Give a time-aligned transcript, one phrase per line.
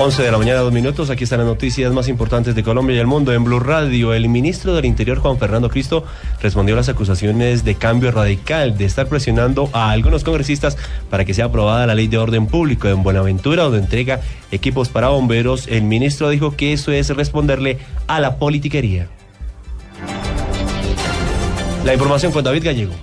[0.00, 1.10] 11 de la mañana, dos minutos.
[1.10, 3.32] Aquí están las noticias más importantes de Colombia y el mundo.
[3.32, 6.04] En Blue Radio, el ministro del Interior, Juan Fernando Cristo,
[6.40, 10.76] respondió a las acusaciones de cambio radical de estar presionando a algunos congresistas
[11.10, 14.20] para que sea aprobada la ley de orden público en Buenaventura, donde entrega
[14.52, 15.66] equipos para bomberos.
[15.66, 19.08] El ministro dijo que eso es responderle a la politiquería.
[21.84, 22.94] La información con David Gallego.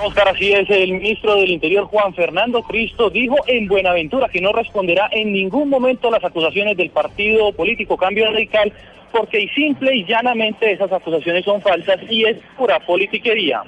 [0.00, 4.52] Oscar, así es, el ministro del Interior Juan Fernando Cristo dijo en Buenaventura que no
[4.52, 8.72] responderá en ningún momento a las acusaciones del partido político Cambio Radical
[9.10, 13.62] porque simple y llanamente esas acusaciones son falsas y es pura politiquería.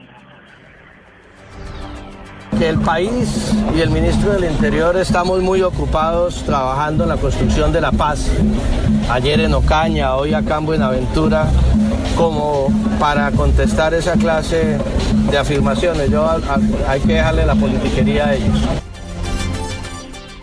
[2.61, 7.81] El país y el ministro del Interior estamos muy ocupados trabajando en la construcción de
[7.81, 8.31] la paz.
[9.11, 11.47] Ayer en Ocaña, hoy acá en Buenaventura,
[12.19, 12.69] como
[13.01, 14.77] para contestar esa clase
[15.31, 16.11] de afirmaciones.
[16.11, 16.29] Yo
[16.87, 18.69] hay que dejarle la politiquería a ellos.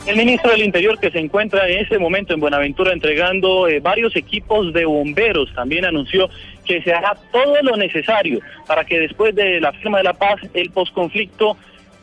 [0.07, 4.15] El ministro del Interior que se encuentra en este momento en Buenaventura entregando eh, varios
[4.15, 6.29] equipos de bomberos también anunció
[6.65, 10.37] que se hará todo lo necesario para que después de la firma de la paz
[10.53, 11.57] el posconflicto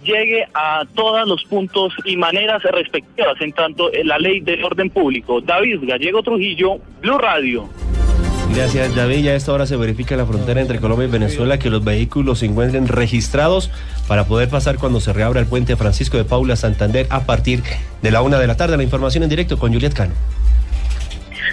[0.05, 5.41] llegue a todos los puntos y maneras respectivas en tanto la ley del orden público.
[5.41, 7.69] David Gallego Trujillo, Blue Radio.
[8.55, 9.25] Gracias, David.
[9.25, 12.39] Ya a esta hora se verifica la frontera entre Colombia y Venezuela que los vehículos
[12.39, 13.71] se encuentren registrados
[14.07, 17.63] para poder pasar cuando se reabra el puente Francisco de Paula Santander a partir
[18.01, 18.77] de la una de la tarde.
[18.77, 20.15] La información en directo con Juliet Cano.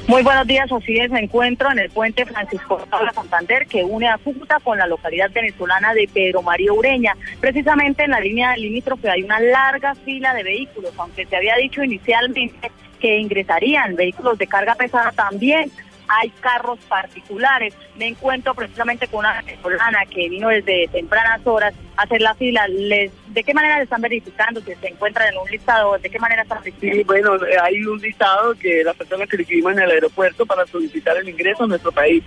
[0.07, 4.07] Muy buenos días, así es, me encuentro en el puente Francisco Paula Santander que une
[4.07, 7.15] a Cúcuta con la localidad venezolana de Pedro María Ureña.
[7.39, 11.83] Precisamente en la línea limítrofe hay una larga fila de vehículos, aunque se había dicho
[11.83, 15.71] inicialmente que ingresarían vehículos de carga pesada también
[16.19, 17.73] hay carros particulares.
[17.95, 22.67] Me encuentro precisamente con una venezolana que vino desde tempranas horas a hacer la fila.
[22.67, 25.97] Les, ¿De qué manera le están verificando si se encuentran en un listado?
[25.97, 26.97] ¿De qué manera están verificando?
[26.97, 31.15] Sí, bueno, hay un listado que las personas que escribimos en el aeropuerto para solicitar
[31.17, 32.23] el ingreso a nuestro país.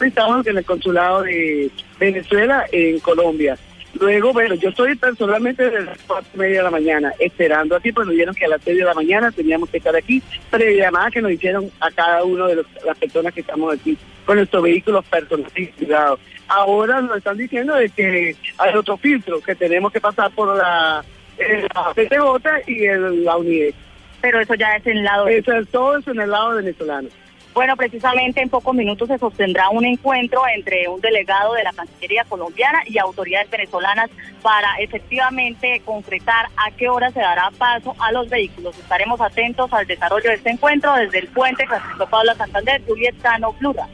[0.00, 3.58] Estamos en el consulado de Venezuela en Colombia.
[3.98, 7.92] Luego, bueno, yo estoy personalmente desde las cuatro y media de la mañana esperando aquí,
[7.92, 10.70] pues nos dijeron que a las seis de la mañana teníamos que estar aquí, pero
[10.70, 14.62] llamada que nos hicieron a cada uno de las personas que estamos aquí con nuestros
[14.62, 16.20] vehículos personalizados.
[16.46, 21.04] Ahora nos están diciendo de que hay otro filtro, que tenemos que pasar por la,
[21.38, 23.74] la PTJ y el, la UNIE.
[24.20, 25.28] Pero eso ya es en el lado...
[25.28, 27.08] Eso es, todo eso en el lado venezolano.
[27.52, 32.24] Bueno, precisamente en pocos minutos se sostendrá un encuentro entre un delegado de la Cancillería
[32.28, 34.08] colombiana y autoridades venezolanas
[34.40, 38.78] para efectivamente concretar a qué hora se dará paso a los vehículos.
[38.78, 43.52] Estaremos atentos al desarrollo de este encuentro desde el puente Francisco Pablo Santander, Juliet Cano,
[43.52, 43.88] Plura.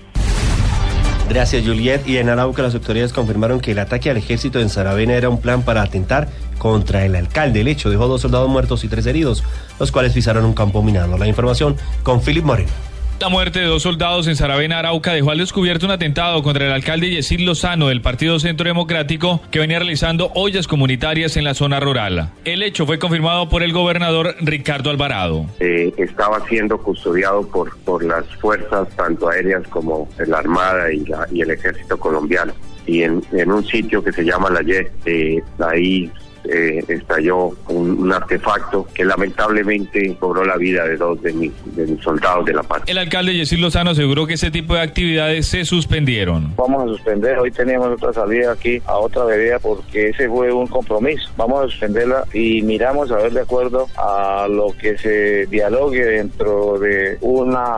[1.28, 2.06] Gracias, Juliet.
[2.06, 5.40] Y en Arauca las autoridades confirmaron que el ataque al ejército en Saravena era un
[5.40, 6.28] plan para atentar
[6.58, 7.62] contra el alcalde.
[7.62, 9.42] El hecho dejó dos soldados muertos y tres heridos,
[9.80, 11.18] los cuales pisaron un campo minado.
[11.18, 12.70] La información con Philip Moreno.
[13.18, 16.72] La muerte de dos soldados en Saravena, Arauca, dejó al descubierto un atentado contra el
[16.72, 21.80] alcalde Yesid Lozano del Partido Centro Democrático que venía realizando ollas comunitarias en la zona
[21.80, 22.32] rural.
[22.44, 25.46] El hecho fue confirmado por el gobernador Ricardo Alvarado.
[25.60, 31.40] Eh, estaba siendo custodiado por, por las fuerzas tanto aéreas como la Armada y, y
[31.40, 32.52] el Ejército colombiano.
[32.86, 36.12] Y en, en, un sitio que se llama La Ye, eh, ahí
[36.48, 42.02] eh, estalló un, artefacto que lamentablemente cobró la vida de dos de mis, de mis
[42.02, 42.82] soldados de la paz.
[42.86, 46.54] El alcalde Yesil Lozano aseguró que ese tipo de actividades se suspendieron.
[46.56, 50.66] Vamos a suspender, hoy teníamos otra salida aquí a otra vereda porque ese fue un
[50.66, 51.28] compromiso.
[51.36, 56.78] Vamos a suspenderla y miramos a ver de acuerdo a lo que se dialogue dentro
[56.78, 57.76] de una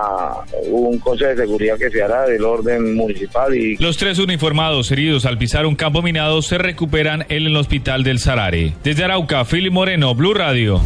[0.70, 5.24] un consejo de seguridad que se hará del orden municipal y los tres uniformados heridos
[5.26, 8.57] al pisar un campo minado se recuperan en el hospital del Sarare.
[8.82, 10.80] Desde Arauca, Fili Moreno, Blue Radio.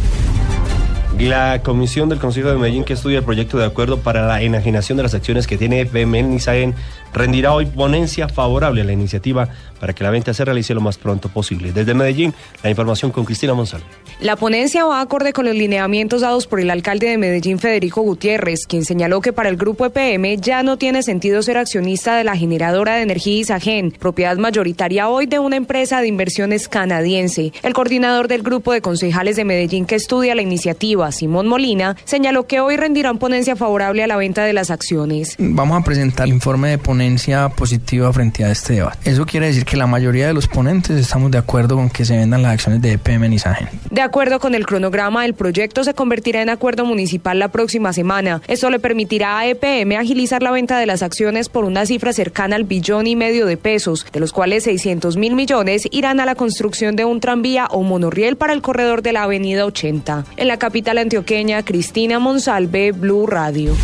[1.19, 4.97] La comisión del Consejo de Medellín que estudia el proyecto de acuerdo para la enajenación
[4.97, 6.75] de las acciones que tiene EPM en Isagen
[7.13, 9.47] rendirá hoy ponencia favorable a la iniciativa
[9.79, 11.71] para que la venta se realice lo más pronto posible.
[11.71, 12.33] Desde Medellín,
[12.63, 13.85] la información con Cristina Monsalve.
[14.19, 18.65] La ponencia va acorde con los lineamientos dados por el alcalde de Medellín, Federico Gutiérrez,
[18.65, 22.37] quien señaló que para el grupo EPM ya no tiene sentido ser accionista de la
[22.37, 27.51] generadora de energía Isagen, propiedad mayoritaria hoy de una empresa de inversiones canadiense.
[27.61, 32.47] El coordinador del grupo de concejales de Medellín que estudia la iniciativa, Simón Molina, señaló
[32.47, 35.35] que hoy rendirán ponencia favorable a la venta de las acciones.
[35.37, 39.09] Vamos a presentar el informe de ponencia positiva frente a este debate.
[39.09, 42.17] Eso quiere decir que la mayoría de los ponentes estamos de acuerdo con que se
[42.17, 43.69] vendan las acciones de EPM en Isagen.
[43.89, 48.41] De acuerdo con el cronograma, el proyecto se convertirá en acuerdo municipal la próxima semana.
[48.47, 52.55] Esto le permitirá a EPM agilizar la venta de las acciones por una cifra cercana
[52.55, 56.35] al billón y medio de pesos, de los cuales 600 mil millones irán a la
[56.35, 60.25] construcción de un tranvía o monorriel para el corredor de la Avenida 80.
[60.37, 63.75] En la capital antioqueña, Cristina Monsalve, Blue Radio.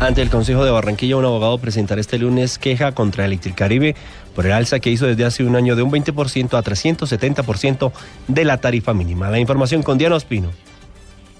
[0.00, 3.94] Ante el Consejo de Barranquilla, un abogado presentará este lunes queja contra Electricaribe
[4.34, 7.92] por el alza que hizo desde hace un año de un 20% a 370%
[8.28, 9.30] de la tarifa mínima.
[9.30, 10.50] La información con Diana Ospino.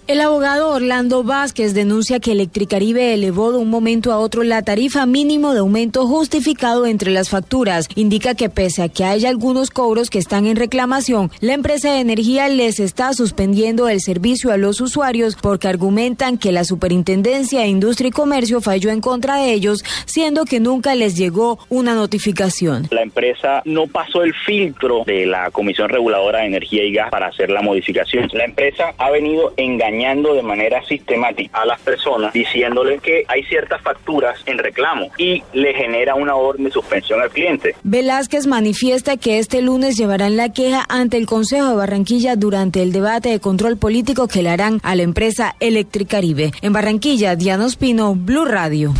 [0.07, 5.07] El abogado Orlando Vázquez denuncia que Electricaribe elevó de un momento a otro la tarifa
[5.07, 7.89] mínimo de aumento justificado entre las facturas.
[7.95, 12.01] Indica que pese a que haya algunos cobros que están en reclamación, la empresa de
[12.01, 17.69] energía les está suspendiendo el servicio a los usuarios porque argumentan que la Superintendencia de
[17.69, 22.89] Industria y Comercio falló en contra de ellos, siendo que nunca les llegó una notificación.
[22.91, 27.29] La empresa no pasó el filtro de la Comisión Reguladora de Energía y Gas para
[27.29, 28.29] hacer la modificación.
[28.35, 33.81] La empresa ha venido engañando de manera sistemática a las personas diciéndoles que hay ciertas
[33.81, 37.77] facturas en reclamo y le genera una orden de suspensión al cliente.
[37.85, 42.93] Velázquez manifiesta que este lunes llevarán la queja ante el Consejo de Barranquilla durante el
[42.93, 46.51] debate de control político que le harán a la empresa Electricaribe.
[46.61, 48.93] En Barranquilla, Diana Ospino, Blue Radio.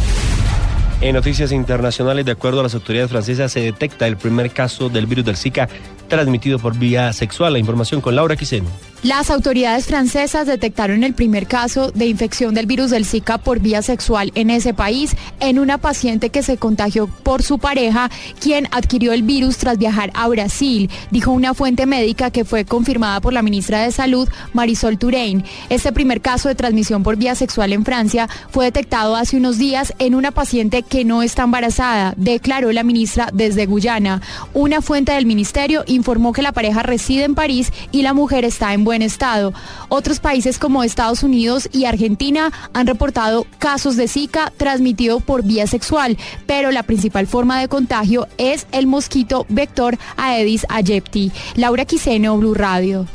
[1.01, 5.07] En noticias internacionales, de acuerdo a las autoridades francesas, se detecta el primer caso del
[5.07, 5.69] virus del Zika
[6.09, 7.55] transmitido por vía sexual.
[7.55, 8.69] La información con Laura Quiseno.
[9.05, 13.83] Las autoridades francesas detectaron el primer caso de infección del virus del Zika por vía
[13.83, 18.11] sexual en ese país en una paciente que se contagió por su pareja,
[18.41, 23.21] quien adquirió el virus tras viajar a Brasil, dijo una fuente médica que fue confirmada
[23.21, 25.45] por la ministra de Salud, Marisol Touraine.
[25.69, 29.93] Este primer caso de transmisión por vía sexual en Francia fue detectado hace unos días
[29.99, 34.23] en una paciente que no está embarazada, declaró la ministra desde Guyana.
[34.55, 38.73] Una fuente del ministerio informó que la pareja reside en París y la mujer está
[38.73, 39.53] en buen estado.
[39.89, 45.67] Otros países como Estados Unidos y Argentina han reportado casos de Zika transmitido por vía
[45.67, 46.17] sexual,
[46.47, 51.33] pero la principal forma de contagio es el mosquito vector Aedes aegypti.
[51.57, 53.07] Laura Quiseno, Blue Radio.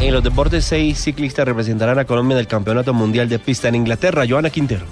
[0.00, 3.74] En los deportes, seis ciclistas representarán a Colombia en el Campeonato Mundial de Pista en
[3.74, 4.24] Inglaterra.
[4.28, 4.86] Joana Quintero.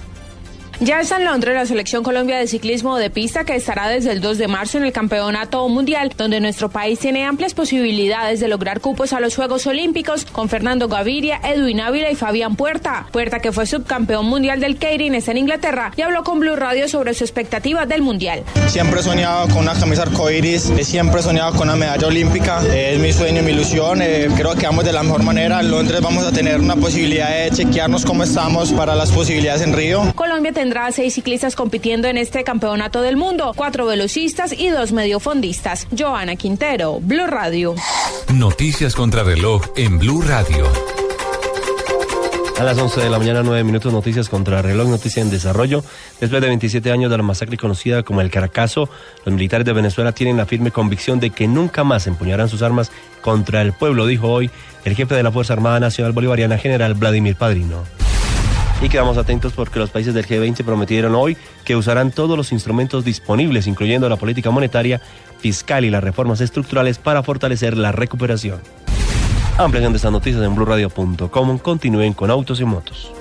[0.79, 4.21] Ya está en Londres la selección Colombia de ciclismo de pista que estará desde el
[4.21, 8.79] 2 de marzo en el Campeonato Mundial, donde nuestro país tiene amplias posibilidades de lograr
[8.79, 13.07] cupos a los Juegos Olímpicos con Fernando Gaviria, Edwin Ávila y Fabián Puerta.
[13.11, 16.87] Puerta que fue subcampeón mundial del Keirin está en Inglaterra y habló con Blue Radio
[16.87, 18.43] sobre su expectativa del Mundial.
[18.67, 22.99] Siempre he soñado con una camisa arcoiris, siempre he soñado con una medalla olímpica, es
[22.99, 25.59] mi sueño, mi ilusión, eh, creo que vamos de la mejor manera.
[25.59, 29.73] En Londres vamos a tener una posibilidad de chequearnos cómo estamos para las posibilidades en
[29.73, 30.13] Río.
[30.13, 35.87] Colombia tendrá seis ciclistas compitiendo en este campeonato del mundo, cuatro velocistas y dos mediofondistas.
[35.97, 37.75] Joana Quintero, Blue Radio.
[38.33, 40.65] Noticias contra reloj en Blue Radio.
[42.59, 45.83] A las 11 de la mañana, 9 minutos, noticias contra reloj, noticia en desarrollo.
[46.19, 48.89] Después de 27 años de la masacre conocida como el Caracazo,
[49.25, 52.91] los militares de Venezuela tienen la firme convicción de que nunca más empuñarán sus armas
[53.21, 54.49] contra el pueblo, dijo hoy
[54.85, 58.06] el jefe de la Fuerza Armada Nacional Bolivariana, general Vladimir Padrino.
[58.81, 63.03] Y quedamos atentos porque los países del G20 prometieron hoy que usarán todos los instrumentos
[63.03, 65.01] disponibles, incluyendo la política monetaria,
[65.39, 68.59] fiscal y las reformas estructurales para fortalecer la recuperación.
[69.57, 71.57] Ampliación de estas noticias en blurradio.com.
[71.57, 73.11] Continúen con Autos y Motos.